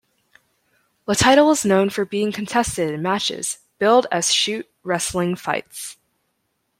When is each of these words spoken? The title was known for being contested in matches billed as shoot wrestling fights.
The 1.05 1.13
title 1.13 1.45
was 1.45 1.63
known 1.63 1.91
for 1.91 2.05
being 2.05 2.31
contested 2.31 2.89
in 2.91 3.03
matches 3.03 3.59
billed 3.77 4.07
as 4.11 4.33
shoot 4.33 4.67
wrestling 4.81 5.35
fights. 5.35 5.97